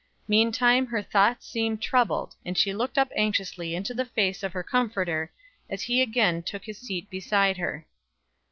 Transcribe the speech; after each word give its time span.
Meantime 0.27 0.87
her 0.87 1.03
thoughts 1.03 1.45
seemed 1.47 1.79
troubled, 1.79 2.35
and 2.43 2.57
she 2.57 2.73
looked 2.73 2.97
up 2.97 3.11
anxiously 3.15 3.75
into 3.75 3.93
the 3.93 4.03
face 4.03 4.41
of 4.41 4.51
her 4.53 4.63
comforter 4.63 5.31
as 5.69 5.83
he 5.83 6.01
again 6.01 6.41
took 6.41 6.63
his 6.63 6.79
seat 6.79 7.07
beside 7.11 7.57
her. 7.57 7.85